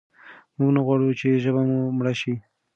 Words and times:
موږ 0.57 0.69
نه 0.75 0.81
غواړو 0.85 1.17
چې 1.19 1.41
ژبه 1.43 1.61
مو 1.69 1.79
مړه 1.97 2.13
شي. 2.21 2.33